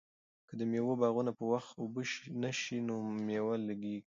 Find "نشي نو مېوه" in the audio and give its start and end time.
2.41-3.55